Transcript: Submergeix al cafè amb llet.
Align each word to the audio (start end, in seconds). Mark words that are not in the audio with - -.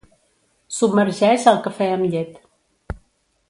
Submergeix 0.77 1.47
al 1.53 1.61
cafè 1.67 1.91
amb 1.99 2.11
llet. 2.17 2.43